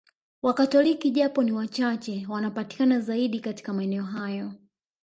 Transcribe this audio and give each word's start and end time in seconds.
Wakatoliki 0.41 1.11
japo 1.11 1.43
ni 1.43 1.51
wachache 1.51 2.25
wanapatikana 2.29 2.99
zaidi 2.99 3.39
katika 3.39 3.73
maeneo 3.73 4.03
hayo 4.03 4.51